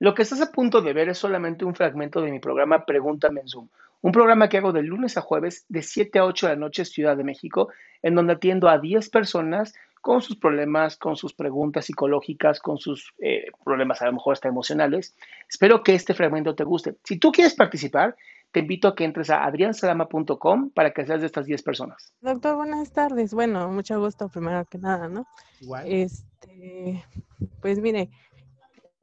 Lo 0.00 0.14
que 0.14 0.22
estás 0.22 0.40
a 0.40 0.50
punto 0.50 0.80
de 0.80 0.94
ver 0.94 1.10
es 1.10 1.18
solamente 1.18 1.66
un 1.66 1.74
fragmento 1.74 2.22
de 2.22 2.30
mi 2.30 2.40
programa 2.40 2.86
Pregúntame 2.86 3.42
en 3.42 3.48
Zoom, 3.48 3.68
un 4.00 4.12
programa 4.12 4.48
que 4.48 4.56
hago 4.56 4.72
de 4.72 4.82
lunes 4.82 5.18
a 5.18 5.20
jueves 5.20 5.66
de 5.68 5.82
7 5.82 6.18
a 6.18 6.24
8 6.24 6.46
de 6.46 6.52
la 6.54 6.58
noche 6.58 6.86
Ciudad 6.86 7.18
de 7.18 7.22
México, 7.22 7.68
en 8.00 8.14
donde 8.14 8.32
atiendo 8.32 8.70
a 8.70 8.78
10 8.78 9.10
personas 9.10 9.74
con 10.00 10.22
sus 10.22 10.36
problemas, 10.36 10.96
con 10.96 11.16
sus 11.16 11.34
preguntas 11.34 11.84
psicológicas, 11.84 12.60
con 12.60 12.78
sus 12.78 13.12
eh, 13.18 13.48
problemas 13.62 14.00
a 14.00 14.06
lo 14.06 14.14
mejor 14.14 14.32
hasta 14.32 14.48
emocionales. 14.48 15.14
Espero 15.46 15.82
que 15.82 15.94
este 15.94 16.14
fragmento 16.14 16.54
te 16.54 16.64
guste. 16.64 16.96
Si 17.04 17.18
tú 17.18 17.30
quieres 17.30 17.54
participar, 17.54 18.16
te 18.52 18.60
invito 18.60 18.88
a 18.88 18.94
que 18.94 19.04
entres 19.04 19.28
a 19.28 19.44
adriansalama.com 19.44 20.70
para 20.70 20.92
que 20.92 21.04
seas 21.04 21.20
de 21.20 21.26
estas 21.26 21.44
10 21.44 21.62
personas. 21.62 22.14
Doctor, 22.22 22.56
buenas 22.56 22.90
tardes. 22.90 23.34
Bueno, 23.34 23.68
mucho 23.68 24.00
gusto 24.00 24.30
primero 24.30 24.64
que 24.64 24.78
nada, 24.78 25.08
¿no? 25.08 25.26
Igual. 25.60 25.84
Este, 25.86 27.04
pues 27.60 27.78
mire, 27.80 28.08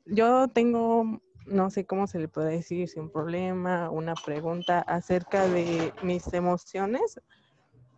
yo 0.10 0.48
tengo, 0.48 1.22
no 1.46 1.70
sé 1.70 1.86
cómo 1.86 2.08
se 2.08 2.20
le 2.20 2.28
puede 2.28 2.52
decir, 2.52 2.88
si 2.88 3.00
un 3.00 3.10
problema, 3.10 3.90
una 3.90 4.14
pregunta 4.16 4.82
acerca 4.82 5.48
de 5.48 5.94
mis 6.04 6.34
emociones. 6.34 7.20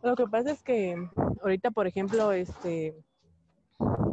Lo 0.01 0.15
que 0.15 0.25
pasa 0.27 0.51
es 0.51 0.63
que 0.63 0.95
ahorita, 1.41 1.71
por 1.71 1.87
ejemplo, 1.87 2.31
este, 2.31 2.95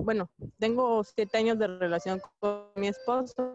bueno, 0.05 0.31
tengo 0.59 1.03
siete 1.05 1.39
años 1.39 1.59
de 1.59 1.67
relación 1.67 2.21
con 2.39 2.67
mi 2.77 2.89
esposo 2.89 3.53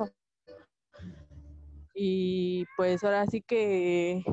y 1.93 2.65
pues 2.77 3.03
ahora 3.03 3.25
sí 3.27 3.41
que, 3.41 4.23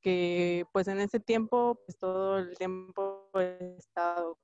que 0.00 0.64
pues 0.72 0.88
en 0.88 1.00
ese 1.00 1.20
tiempo, 1.20 1.78
pues 1.84 1.98
todo 1.98 2.38
el 2.38 2.56
tiempo 2.56 3.30
he 3.34 3.76
estado 3.78 4.38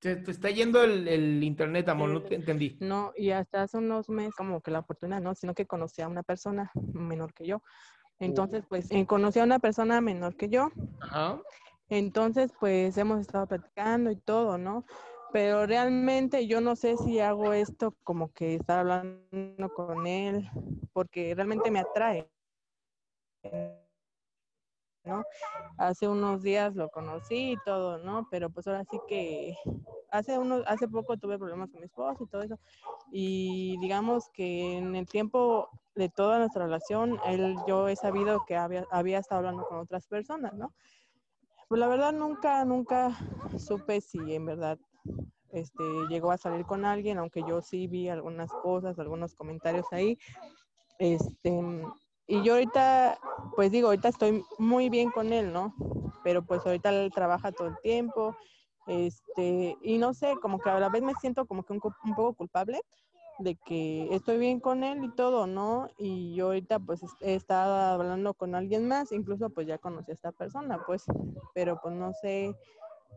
Te, 0.00 0.12
está 0.30 0.50
yendo 0.50 0.82
el, 0.82 1.42
internet, 1.42 1.88
amor, 1.88 2.10
no 2.10 2.22
te 2.22 2.36
entendí. 2.36 2.76
No, 2.80 3.12
y 3.16 3.30
hasta 3.30 3.62
hace 3.62 3.78
unos 3.78 4.08
meses 4.08 4.34
como 4.34 4.60
que 4.60 4.70
la 4.70 4.80
oportunidad, 4.80 5.20
no, 5.20 5.34
sino 5.34 5.54
que 5.54 5.66
conocí 5.66 6.02
a 6.02 6.08
una 6.08 6.22
persona 6.22 6.70
menor 6.74 7.34
que 7.34 7.46
yo. 7.46 7.62
Entonces, 8.20 8.64
pues, 8.68 8.90
eh, 8.90 9.06
conocí 9.06 9.38
a 9.40 9.44
una 9.44 9.58
persona 9.58 10.00
menor 10.00 10.36
que 10.36 10.48
yo. 10.48 10.70
Ajá. 11.00 11.40
Entonces, 11.88 12.52
pues, 12.60 12.96
hemos 12.98 13.20
estado 13.20 13.46
platicando 13.46 14.10
y 14.10 14.16
todo, 14.16 14.58
¿no? 14.58 14.84
pero 15.32 15.66
realmente 15.66 16.46
yo 16.46 16.60
no 16.60 16.76
sé 16.76 16.96
si 16.96 17.20
hago 17.20 17.52
esto 17.52 17.94
como 18.02 18.32
que 18.32 18.54
estar 18.54 18.78
hablando 18.80 19.68
con 19.74 20.06
él, 20.06 20.48
porque 20.92 21.34
realmente 21.34 21.70
me 21.70 21.80
atrae. 21.80 22.30
¿No? 25.08 25.24
Hace 25.78 26.06
unos 26.06 26.42
días 26.42 26.74
lo 26.76 26.90
conocí 26.90 27.52
y 27.52 27.56
todo, 27.64 27.98
¿no? 27.98 28.28
Pero 28.30 28.50
pues 28.50 28.66
ahora 28.66 28.84
sí 28.84 28.98
que 29.08 29.56
hace 30.10 30.38
unos, 30.38 30.62
hace 30.66 30.86
poco 30.88 31.16
tuve 31.16 31.38
problemas 31.38 31.70
con 31.70 31.80
mi 31.80 31.86
esposo 31.86 32.24
y 32.24 32.28
todo 32.28 32.42
eso. 32.42 32.58
Y 33.10 33.76
digamos 33.80 34.28
que 34.30 34.76
en 34.78 34.94
el 34.94 35.06
tiempo 35.06 35.68
de 35.94 36.08
toda 36.08 36.38
nuestra 36.38 36.64
relación, 36.64 37.18
él, 37.26 37.56
yo 37.66 37.88
he 37.88 37.96
sabido 37.96 38.44
que 38.46 38.56
había, 38.56 38.84
había 38.90 39.18
estado 39.18 39.40
hablando 39.40 39.66
con 39.66 39.78
otras 39.78 40.06
personas, 40.06 40.54
¿no? 40.54 40.72
Pues 41.68 41.80
la 41.80 41.88
verdad 41.88 42.12
nunca, 42.12 42.64
nunca 42.64 43.10
supe 43.58 44.00
si 44.00 44.18
en 44.32 44.46
verdad 44.46 44.78
este, 45.52 45.82
llegó 46.08 46.30
a 46.30 46.38
salir 46.38 46.64
con 46.64 46.84
alguien, 46.84 47.18
aunque 47.18 47.42
yo 47.46 47.60
sí 47.60 47.86
vi 47.86 48.08
algunas 48.08 48.50
cosas, 48.50 48.98
algunos 48.98 49.34
comentarios 49.34 49.86
ahí. 49.90 50.18
Este, 50.98 51.82
y 52.28 52.42
yo 52.42 52.52
ahorita, 52.54 53.18
pues 53.56 53.70
digo, 53.72 53.88
ahorita 53.88 54.08
estoy 54.08 54.44
muy 54.58 54.90
bien 54.90 55.10
con 55.10 55.32
él, 55.32 55.52
¿no? 55.52 55.74
Pero 56.22 56.42
pues 56.42 56.64
ahorita 56.64 56.90
él 56.90 57.10
trabaja 57.12 57.52
todo 57.52 57.68
el 57.68 57.78
tiempo, 57.82 58.36
este, 58.86 59.76
y 59.82 59.98
no 59.98 60.14
sé, 60.14 60.34
como 60.40 60.60
que 60.60 60.68
a 60.68 60.78
la 60.78 60.90
vez 60.90 61.02
me 61.02 61.14
siento 61.14 61.46
como 61.46 61.62
que 61.62 61.72
un, 61.72 61.80
un 62.04 62.14
poco 62.14 62.34
culpable 62.34 62.80
de 63.38 63.56
que 63.56 64.08
estoy 64.14 64.38
bien 64.38 64.60
con 64.60 64.84
él 64.84 65.04
y 65.04 65.14
todo, 65.14 65.46
¿no? 65.46 65.88
Y 65.96 66.34
yo 66.34 66.46
ahorita 66.46 66.80
pues 66.80 67.00
he 67.20 67.34
estado 67.34 67.74
hablando 67.74 68.34
con 68.34 68.54
alguien 68.54 68.86
más, 68.88 69.12
incluso 69.12 69.48
pues 69.50 69.66
ya 69.66 69.78
conocí 69.78 70.10
a 70.10 70.14
esta 70.14 70.32
persona, 70.32 70.84
pues, 70.84 71.04
pero 71.54 71.80
pues 71.80 71.94
no 71.94 72.12
sé, 72.14 72.54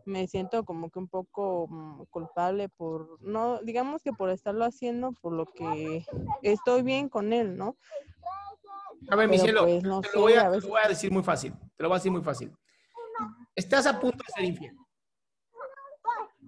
me 0.06 0.26
siento 0.26 0.64
como 0.64 0.90
que 0.90 0.98
un 0.98 1.08
poco 1.08 1.66
mm, 1.68 2.04
culpable 2.10 2.68
por, 2.68 3.20
no, 3.20 3.60
digamos 3.62 4.02
que 4.02 4.12
por 4.12 4.30
estarlo 4.30 4.64
haciendo, 4.64 5.12
por 5.20 5.32
lo 5.32 5.46
que 5.46 6.04
estoy 6.42 6.82
bien 6.82 7.08
con 7.08 7.32
él, 7.32 7.56
¿no? 7.56 7.76
A 9.10 9.16
ver, 9.16 9.28
mi 9.28 9.38
cielo, 9.38 9.64
pues, 9.64 9.82
te, 9.82 9.88
lo 10.14 10.20
voy 10.20 10.34
a, 10.34 10.88
decir 10.88 11.10
muy 11.10 11.22
fácil, 11.22 11.52
te 11.76 11.82
lo 11.82 11.88
voy 11.88 11.96
a 11.96 11.98
decir 11.98 12.12
muy 12.12 12.22
fácil. 12.22 12.52
Estás 13.54 13.86
a 13.86 13.98
punto 14.00 14.24
de 14.26 14.32
ser 14.32 14.44
infiel. 14.44 14.76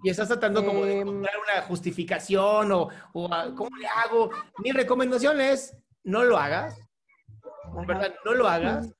Y 0.02 0.10
estás 0.10 0.28
tratando 0.28 0.64
como 0.64 0.84
de 0.84 0.92
em. 0.92 1.00
encontrar 1.00 1.34
una 1.38 1.62
justificación 1.62 2.72
o, 2.72 2.88
o 3.12 3.28
¿cómo 3.54 3.76
le 3.78 3.86
hago? 3.86 4.30
Mi 4.58 4.70
recomendación 4.72 5.40
es, 5.40 5.76
no 6.02 6.24
lo 6.24 6.36
hagas, 6.36 6.78
¿verdad? 7.86 8.14
No 8.24 8.34
lo 8.34 8.48
hagas 8.48 8.94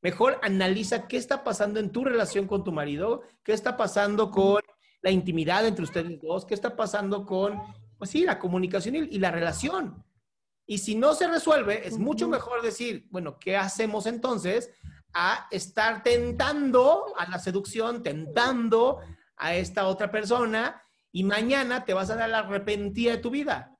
Mejor 0.00 0.38
analiza 0.42 1.08
qué 1.08 1.16
está 1.16 1.42
pasando 1.42 1.80
en 1.80 1.90
tu 1.90 2.04
relación 2.04 2.46
con 2.46 2.62
tu 2.62 2.70
marido, 2.70 3.22
qué 3.42 3.52
está 3.52 3.76
pasando 3.76 4.30
con 4.30 4.62
la 5.02 5.10
intimidad 5.10 5.66
entre 5.66 5.84
ustedes 5.84 6.20
dos, 6.20 6.44
qué 6.44 6.54
está 6.54 6.76
pasando 6.76 7.26
con, 7.26 7.60
pues 7.98 8.10
sí, 8.10 8.24
la 8.24 8.38
comunicación 8.38 8.94
y, 8.94 9.18
la 9.18 9.32
relación. 9.32 10.04
Y 10.70 10.76
si 10.78 10.94
no 10.94 11.14
se 11.14 11.26
resuelve, 11.26 11.88
es 11.88 11.98
mucho 11.98 12.28
mejor 12.28 12.60
decir, 12.60 13.08
bueno, 13.10 13.38
¿qué 13.38 13.56
hacemos 13.56 14.04
entonces? 14.04 14.70
A 15.14 15.48
estar 15.50 16.02
tentando 16.02 17.06
a 17.16 17.26
la 17.26 17.38
seducción, 17.38 18.02
tentando 18.02 19.00
a 19.38 19.54
esta 19.54 19.86
otra 19.86 20.10
persona 20.10 20.82
y 21.10 21.24
mañana 21.24 21.86
te 21.86 21.94
vas 21.94 22.10
a 22.10 22.16
dar 22.16 22.28
la 22.28 22.40
arrepentida 22.40 23.12
de 23.12 23.18
tu 23.18 23.30
vida. 23.30 23.74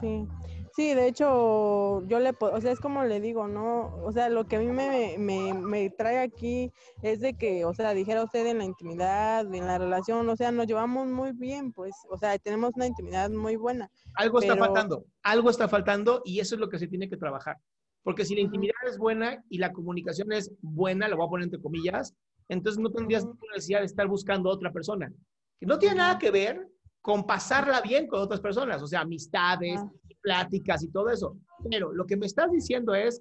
Sí. 0.00 0.26
Sí, 0.74 0.92
de 0.92 1.06
hecho, 1.06 2.04
yo 2.08 2.18
le, 2.18 2.34
o 2.40 2.60
sea, 2.60 2.72
es 2.72 2.80
como 2.80 3.04
le 3.04 3.20
digo, 3.20 3.46
¿no? 3.46 3.94
O 4.02 4.10
sea, 4.10 4.28
lo 4.28 4.44
que 4.46 4.56
a 4.56 4.58
mí 4.58 4.66
me, 4.66 5.16
me, 5.18 5.54
me, 5.54 5.88
trae 5.88 6.18
aquí 6.18 6.72
es 7.00 7.20
de 7.20 7.34
que, 7.34 7.64
o 7.64 7.72
sea, 7.72 7.94
dijera 7.94 8.24
usted 8.24 8.44
en 8.44 8.58
la 8.58 8.64
intimidad, 8.64 9.42
en 9.54 9.68
la 9.68 9.78
relación, 9.78 10.28
o 10.28 10.34
sea, 10.34 10.50
nos 10.50 10.66
llevamos 10.66 11.06
muy 11.06 11.30
bien, 11.30 11.72
pues, 11.72 11.94
o 12.10 12.18
sea, 12.18 12.36
tenemos 12.38 12.72
una 12.74 12.88
intimidad 12.88 13.30
muy 13.30 13.54
buena. 13.54 13.88
Algo 14.14 14.40
está 14.40 14.56
faltando, 14.56 15.04
algo 15.22 15.48
está 15.48 15.68
faltando 15.68 16.22
y 16.24 16.40
eso 16.40 16.56
es 16.56 16.60
lo 16.60 16.68
que 16.68 16.80
se 16.80 16.88
tiene 16.88 17.08
que 17.08 17.16
trabajar. 17.16 17.56
Porque 18.02 18.24
si 18.24 18.34
la 18.34 18.40
intimidad 18.40 18.74
es 18.88 18.98
buena 18.98 19.44
y 19.48 19.58
la 19.58 19.72
comunicación 19.72 20.32
es 20.32 20.50
buena, 20.60 21.06
lo 21.06 21.18
voy 21.18 21.26
a 21.26 21.30
poner 21.30 21.44
entre 21.44 21.62
comillas, 21.62 22.16
entonces 22.48 22.82
no 22.82 22.90
tendrías 22.90 23.24
necesidad 23.52 23.78
de 23.78 23.86
estar 23.86 24.08
buscando 24.08 24.50
a 24.50 24.54
otra 24.54 24.72
persona. 24.72 25.12
Que 25.60 25.66
no 25.66 25.78
tiene 25.78 25.94
nada 25.94 26.18
que 26.18 26.32
ver 26.32 26.68
con 27.00 27.26
pasarla 27.26 27.80
bien 27.80 28.08
con 28.08 28.20
otras 28.20 28.40
personas, 28.40 28.82
o 28.82 28.86
sea, 28.88 29.02
amistades, 29.02 29.80
pláticas 30.24 30.82
y 30.82 30.90
todo 30.90 31.10
eso. 31.10 31.36
Pero 31.70 31.92
lo 31.92 32.06
que 32.06 32.16
me 32.16 32.26
estás 32.26 32.50
diciendo 32.50 32.94
es, 32.94 33.20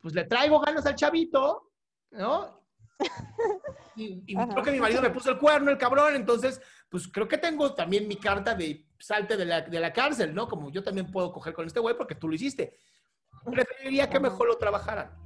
pues 0.00 0.14
le 0.14 0.24
traigo 0.24 0.60
ganas 0.60 0.86
al 0.86 0.94
chavito, 0.94 1.70
¿no? 2.12 2.62
Y, 3.96 4.34
creo 4.34 4.64
que 4.64 4.72
mi 4.72 4.80
marido 4.80 5.00
me 5.00 5.10
puso 5.10 5.30
el 5.30 5.38
cuerno, 5.38 5.70
el 5.70 5.78
cabrón, 5.78 6.16
entonces, 6.16 6.60
pues 6.88 7.06
creo 7.06 7.28
que 7.28 7.38
tengo 7.38 7.74
también 7.74 8.08
mi 8.08 8.16
carta 8.16 8.52
de 8.52 8.88
salte 8.98 9.36
de 9.36 9.44
la, 9.44 9.60
de 9.60 9.78
la 9.78 9.92
cárcel, 9.92 10.34
¿no? 10.34 10.48
Como 10.48 10.72
yo 10.72 10.82
también 10.82 11.12
puedo 11.12 11.30
coger 11.30 11.54
con 11.54 11.64
este 11.64 11.78
güey 11.78 11.96
porque 11.96 12.16
tú 12.16 12.26
lo 12.26 12.34
hiciste. 12.34 12.76
Preferiría 13.44 14.10
que 14.10 14.18
mejor 14.18 14.48
lo 14.48 14.58
trabajaran. 14.58 15.16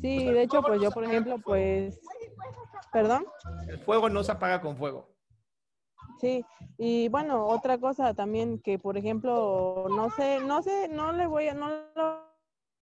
Sí, 0.00 0.32
de 0.32 0.42
hecho, 0.42 0.62
pues 0.62 0.80
yo, 0.80 0.90
por 0.90 1.04
ejemplo, 1.04 1.36
pues... 1.44 2.00
¿Perdón? 2.90 3.26
El 3.68 3.78
fuego 3.80 4.08
no 4.08 4.24
se 4.24 4.32
apaga 4.32 4.62
con 4.62 4.78
fuego. 4.78 5.14
Sí, 6.20 6.44
y 6.76 7.08
bueno, 7.08 7.46
otra 7.46 7.78
cosa 7.78 8.12
también 8.12 8.58
que, 8.58 8.78
por 8.78 8.98
ejemplo, 8.98 9.86
no 9.88 10.10
sé, 10.10 10.38
no 10.40 10.62
sé, 10.62 10.86
no 10.88 11.12
le 11.12 11.26
voy 11.26 11.48
a, 11.48 11.54
no 11.54 11.70
lo 11.70 12.20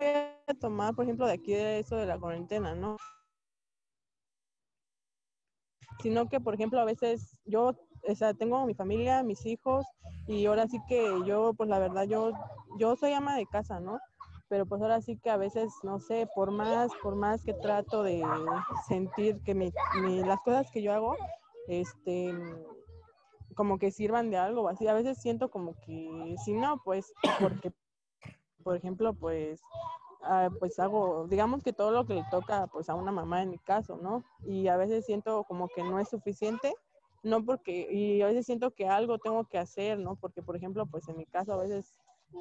voy 0.01 0.09
a 0.09 0.55
tomar, 0.61 0.93
por 0.97 1.05
ejemplo, 1.05 1.25
de 1.25 1.35
aquí 1.35 1.53
de 1.53 1.79
eso 1.79 1.95
de 1.95 2.07
la 2.07 2.19
cuarentena, 2.19 2.75
¿no? 2.75 2.97
Sino 6.03 6.29
que, 6.29 6.41
por 6.41 6.55
ejemplo, 6.55 6.81
a 6.81 6.85
veces 6.85 7.39
yo, 7.45 7.77
o 8.09 8.15
sea, 8.17 8.35
tengo 8.35 8.67
mi 8.67 8.75
familia, 8.75 9.23
mis 9.23 9.47
hijos, 9.47 9.87
y 10.27 10.47
ahora 10.47 10.67
sí 10.67 10.81
que 10.89 11.09
yo, 11.25 11.55
pues 11.55 11.69
la 11.69 11.79
verdad, 11.79 12.05
yo, 12.09 12.33
yo 12.77 12.97
soy 12.97 13.13
ama 13.13 13.37
de 13.37 13.47
casa, 13.47 13.79
¿no? 13.79 14.01
Pero 14.49 14.67
pues 14.67 14.83
ahora 14.83 15.01
sí 15.01 15.17
que 15.17 15.31
a 15.31 15.37
veces, 15.37 15.73
no 15.85 16.01
sé, 16.01 16.27
por 16.35 16.51
más, 16.51 16.91
por 17.05 17.15
más 17.15 17.45
que 17.45 17.55
trato 17.55 18.03
de 18.03 18.21
sentir 18.89 19.41
que 19.45 19.55
mi, 19.55 19.71
las 20.25 20.41
cosas 20.41 20.69
que 20.73 20.83
yo 20.83 20.93
hago, 20.93 21.17
este, 21.69 22.35
como 23.59 23.81
que 23.81 23.91
sirvan 23.91 24.31
de 24.31 24.37
algo 24.37 24.69
así. 24.69 24.87
A 24.87 24.95
veces 24.95 25.19
siento 25.19 25.51
como 25.51 25.75
que 25.81 26.37
si 26.45 26.53
no, 26.53 26.81
pues 26.85 27.13
porque, 27.41 27.73
por 28.63 28.77
ejemplo, 28.77 29.15
pues, 29.15 29.61
ah, 30.23 30.49
pues 30.61 30.79
hago, 30.79 31.27
digamos 31.27 31.65
que 31.65 31.73
todo 31.73 31.91
lo 31.91 32.07
que 32.07 32.15
le 32.15 32.25
toca 32.31 32.69
pues 32.69 32.89
a 32.89 32.95
una 32.95 33.11
mamá 33.11 33.43
en 33.43 33.51
mi 33.51 33.59
caso, 33.59 33.99
¿no? 34.01 34.23
Y 34.47 34.69
a 34.69 34.77
veces 34.77 35.05
siento 35.05 35.43
como 35.43 35.67
que 35.67 35.83
no 35.83 35.99
es 35.99 36.09
suficiente, 36.09 36.73
no 37.25 37.45
porque, 37.45 37.89
y 37.91 38.23
a 38.23 38.29
veces 38.29 38.47
siento 38.47 38.71
que 38.71 38.87
algo 38.89 39.19
tengo 39.19 39.45
que 39.45 39.59
hacer, 39.59 39.99
¿no? 39.99 40.15
Porque, 40.15 40.41
por 40.41 40.55
ejemplo, 40.55 40.87
pues 40.87 41.09
en 41.09 41.17
mi 41.17 41.27
caso 41.27 41.53
a 41.53 41.57
veces 41.57 41.99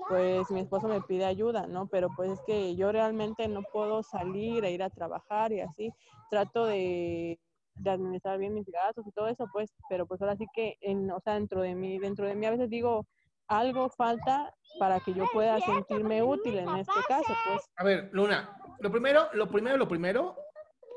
pues 0.10 0.52
mi 0.52 0.60
esposo 0.60 0.88
me 0.88 1.02
pide 1.02 1.26
ayuda, 1.26 1.66
¿no? 1.66 1.88
Pero 1.88 2.10
pues 2.16 2.30
es 2.32 2.42
que 2.46 2.76
yo 2.76 2.92
realmente 2.92 3.48
no 3.48 3.64
puedo 3.74 4.04
salir 4.04 4.64
a 4.66 4.70
ir 4.70 4.84
a 4.84 4.92
trabajar 4.92 5.52
y 5.52 5.62
así. 5.62 5.92
Trato 6.30 6.66
de 6.66 7.40
de 7.80 7.90
administrar 7.90 8.38
bien 8.40 8.54
mis 8.54 8.68
gastos 8.68 9.06
y 9.08 9.12
todo 9.12 9.28
eso, 9.28 9.46
pues, 9.52 9.72
pero 9.90 10.06
pues 10.06 10.22
ahora 10.22 10.36
sí 10.36 10.46
que, 10.54 10.78
en, 10.82 11.10
o 11.12 11.20
sea, 11.20 11.36
dentro 11.36 11.62
de 11.62 11.76
mí, 11.76 12.00
dentro 12.00 12.26
de 12.26 12.36
mí 12.36 12.46
a 12.46 12.52
veces 12.52 12.70
digo, 12.70 13.06
algo 13.48 13.90
falta 13.90 14.54
para 14.80 15.00
que 15.00 15.14
yo 15.14 15.26
pueda 15.32 15.60
sentirme 15.62 16.22
útil 16.22 16.58
en 16.58 16.70
este 16.78 17.00
caso, 17.08 17.34
pues. 17.48 17.62
A 17.78 17.84
ver, 17.84 18.10
Luna, 18.12 18.58
lo 18.80 18.92
primero, 18.92 19.30
lo 19.34 19.48
primero, 19.48 19.78
lo 19.78 19.88
primero 19.88 20.36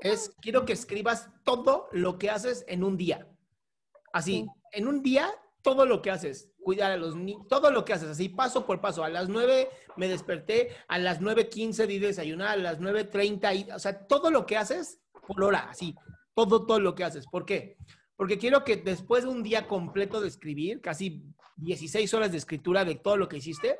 es, 0.00 0.34
quiero 0.40 0.64
que 0.64 0.72
escribas 0.72 1.30
todo 1.44 1.88
lo 1.92 2.18
que 2.18 2.30
haces 2.30 2.64
en 2.68 2.84
un 2.84 2.96
día. 2.96 3.26
Así, 4.12 4.46
en 4.72 4.88
un 4.88 5.02
día, 5.02 5.30
todo 5.62 5.86
lo 5.86 6.02
que 6.02 6.10
haces, 6.10 6.50
cuidar 6.62 6.90
a 6.90 6.96
los 6.96 7.14
niños, 7.14 7.46
todo 7.48 7.70
lo 7.70 7.84
que 7.84 7.92
haces, 7.92 8.08
así 8.08 8.28
paso 8.28 8.66
por 8.66 8.80
paso. 8.80 9.04
A 9.04 9.08
las 9.08 9.28
9 9.28 9.68
me 9.96 10.08
desperté, 10.08 10.70
a 10.88 10.98
las 10.98 11.20
9.15 11.20 11.86
di 11.86 11.98
desayunar, 11.98 12.58
a 12.58 12.62
las 12.62 12.80
9.30, 12.80 13.74
o 13.74 13.78
sea, 13.78 14.06
todo 14.06 14.30
lo 14.30 14.46
que 14.46 14.56
haces 14.56 15.00
por 15.26 15.44
hora, 15.44 15.68
así, 15.70 15.94
todo, 16.46 16.66
todo 16.66 16.80
lo 16.80 16.94
que 16.94 17.04
haces. 17.04 17.26
¿Por 17.26 17.44
qué? 17.44 17.76
Porque 18.16 18.38
quiero 18.38 18.64
que 18.64 18.76
después 18.76 19.24
de 19.24 19.30
un 19.30 19.42
día 19.42 19.66
completo 19.66 20.20
de 20.20 20.28
escribir, 20.28 20.80
casi 20.80 21.24
16 21.56 22.12
horas 22.14 22.32
de 22.32 22.38
escritura 22.38 22.84
de 22.84 22.96
todo 22.96 23.16
lo 23.16 23.28
que 23.28 23.38
hiciste, 23.38 23.78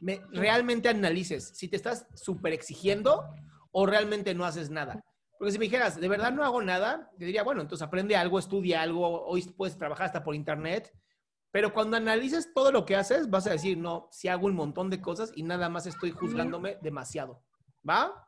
me, 0.00 0.20
realmente 0.32 0.88
analices 0.88 1.52
si 1.54 1.68
te 1.68 1.76
estás 1.76 2.06
súper 2.14 2.52
exigiendo 2.52 3.24
o 3.70 3.86
realmente 3.86 4.34
no 4.34 4.44
haces 4.44 4.70
nada. 4.70 5.04
Porque 5.38 5.52
si 5.52 5.58
me 5.58 5.64
dijeras, 5.64 6.00
de 6.00 6.08
verdad 6.08 6.32
no 6.32 6.44
hago 6.44 6.62
nada, 6.62 7.10
te 7.18 7.24
diría, 7.24 7.42
bueno, 7.42 7.62
entonces 7.62 7.86
aprende 7.86 8.16
algo, 8.16 8.38
estudia 8.38 8.82
algo, 8.82 9.24
hoy 9.24 9.42
puedes 9.56 9.76
trabajar 9.76 10.06
hasta 10.06 10.22
por 10.22 10.34
internet. 10.34 10.92
Pero 11.50 11.74
cuando 11.74 11.96
analices 11.96 12.52
todo 12.54 12.72
lo 12.72 12.86
que 12.86 12.96
haces, 12.96 13.28
vas 13.28 13.46
a 13.46 13.50
decir, 13.50 13.76
no, 13.76 14.08
si 14.10 14.28
hago 14.28 14.46
un 14.46 14.54
montón 14.54 14.88
de 14.88 15.00
cosas 15.00 15.32
y 15.34 15.42
nada 15.42 15.68
más 15.68 15.86
estoy 15.86 16.12
juzgándome 16.12 16.78
demasiado. 16.80 17.42
¿Va? 17.88 18.26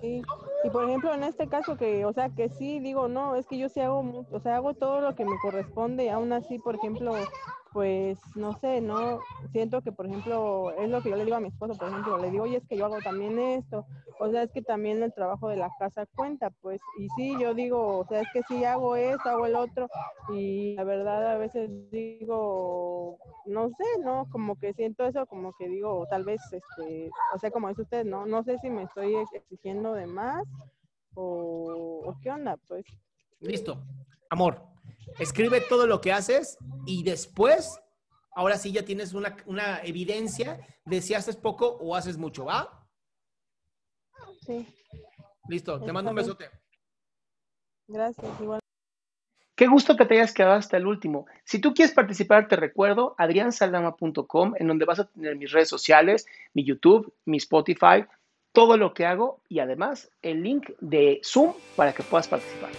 Sí. 0.00 0.22
Y 0.64 0.70
por 0.70 0.84
ejemplo, 0.84 1.14
en 1.14 1.24
este 1.24 1.48
caso 1.48 1.76
que, 1.76 2.04
o 2.04 2.12
sea, 2.12 2.28
que 2.30 2.48
sí 2.48 2.80
digo, 2.80 3.08
no, 3.08 3.36
es 3.36 3.46
que 3.46 3.58
yo 3.58 3.68
sí 3.68 3.80
hago, 3.80 4.26
o 4.30 4.40
sea, 4.40 4.56
hago 4.56 4.74
todo 4.74 5.00
lo 5.00 5.14
que 5.14 5.24
me 5.24 5.38
corresponde, 5.40 6.10
aún 6.10 6.32
así, 6.32 6.58
por 6.58 6.74
ejemplo, 6.74 7.14
pues 7.76 8.18
no 8.36 8.58
sé, 8.58 8.80
no 8.80 9.20
siento 9.52 9.82
que, 9.82 9.92
por 9.92 10.06
ejemplo, 10.06 10.72
es 10.78 10.88
lo 10.88 11.02
que 11.02 11.10
yo 11.10 11.16
le 11.16 11.26
digo 11.26 11.36
a 11.36 11.40
mi 11.40 11.48
esposo, 11.48 11.74
por 11.74 11.88
ejemplo, 11.88 12.16
le 12.16 12.30
digo, 12.30 12.44
oye, 12.44 12.56
es 12.56 12.66
que 12.66 12.78
yo 12.78 12.86
hago 12.86 12.96
también 13.00 13.38
esto, 13.38 13.84
o 14.18 14.30
sea, 14.30 14.44
es 14.44 14.50
que 14.50 14.62
también 14.62 15.02
el 15.02 15.12
trabajo 15.12 15.50
de 15.50 15.58
la 15.58 15.70
casa 15.78 16.06
cuenta, 16.14 16.48
pues, 16.62 16.80
y 16.98 17.06
sí, 17.10 17.36
yo 17.38 17.52
digo, 17.52 17.98
o 17.98 18.06
sea, 18.06 18.22
es 18.22 18.28
que 18.32 18.40
sí 18.48 18.64
hago 18.64 18.96
esto, 18.96 19.28
hago 19.28 19.44
el 19.44 19.56
otro, 19.56 19.90
y 20.32 20.72
la 20.72 20.84
verdad 20.84 21.32
a 21.32 21.36
veces 21.36 21.68
digo, 21.90 23.18
no 23.44 23.68
sé, 23.68 23.84
¿no? 24.02 24.26
Como 24.32 24.56
que 24.56 24.72
siento 24.72 25.04
eso, 25.04 25.26
como 25.26 25.52
que 25.58 25.68
digo, 25.68 26.06
tal 26.08 26.24
vez, 26.24 26.40
este, 26.50 27.10
o 27.34 27.38
sea, 27.38 27.50
como 27.50 27.68
dice 27.68 27.82
usted, 27.82 28.06
no, 28.06 28.24
no 28.24 28.42
sé 28.42 28.56
si 28.60 28.70
me 28.70 28.84
estoy 28.84 29.16
exigiendo 29.34 29.92
de 29.92 30.06
más 30.06 30.46
o, 31.14 32.04
o 32.06 32.16
qué 32.22 32.30
onda, 32.30 32.56
pues. 32.68 32.86
Listo, 33.40 33.82
amor, 34.30 34.75
escribe 35.18 35.60
todo 35.60 35.86
lo 35.86 36.00
que 36.00 36.12
haces 36.12 36.58
y 36.86 37.02
después, 37.02 37.78
ahora 38.34 38.56
sí 38.56 38.72
ya 38.72 38.84
tienes 38.84 39.14
una, 39.14 39.80
evidencia 39.82 40.60
de 40.84 41.00
si 41.00 41.14
haces 41.14 41.36
poco 41.36 41.78
o 41.80 41.94
haces 41.94 42.16
mucho, 42.16 42.44
¿va? 42.44 42.86
Sí. 44.46 44.66
Listo, 45.48 45.80
te 45.80 45.92
mando 45.92 46.10
un 46.10 46.16
besote. 46.16 46.50
Gracias, 47.88 48.40
igual. 48.40 48.60
Qué 49.56 49.68
gusto 49.68 49.96
que 49.96 50.04
te 50.04 50.14
hayas 50.14 50.34
quedado 50.34 50.54
hasta 50.54 50.76
el 50.76 50.86
último. 50.86 51.26
Si 51.44 51.58
tú 51.60 51.72
quieres 51.72 51.94
participar, 51.94 52.46
te 52.46 52.56
recuerdo 52.56 53.14
adriansaldama.com, 53.16 54.52
en 54.56 54.68
donde 54.68 54.84
vas 54.84 54.98
a 54.98 55.06
tener 55.06 55.36
mis 55.36 55.50
redes 55.50 55.70
sociales, 55.70 56.26
mi 56.52 56.62
YouTube, 56.62 57.14
mi 57.24 57.38
Spotify, 57.38 58.04
todo 58.52 58.76
lo 58.76 58.92
que 58.92 59.06
hago 59.06 59.40
y 59.48 59.60
además 59.60 60.10
el 60.20 60.42
link 60.42 60.70
de 60.80 61.20
Zoom 61.24 61.54
para 61.74 61.94
que 61.94 62.02
puedas 62.02 62.28
participar. 62.28 62.70